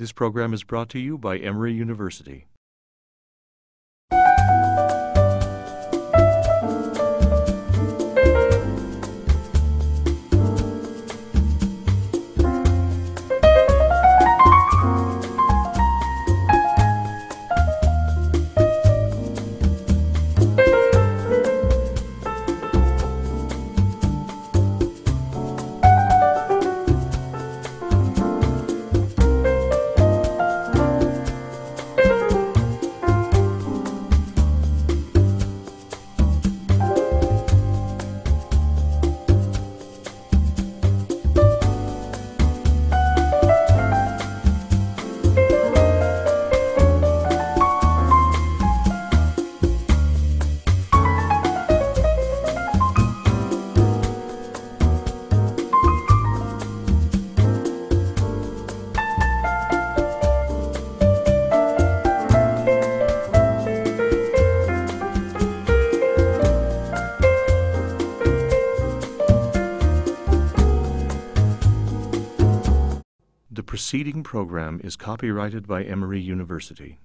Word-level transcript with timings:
This 0.00 0.12
program 0.12 0.54
is 0.54 0.64
brought 0.64 0.88
to 0.88 0.98
you 0.98 1.18
by 1.18 1.36
Emory 1.36 1.74
University. 1.74 2.46
The 73.52 73.64
preceding 73.64 74.22
program 74.22 74.80
is 74.84 74.94
copyrighted 74.94 75.66
by 75.66 75.82
Emory 75.82 76.20
University. 76.20 77.00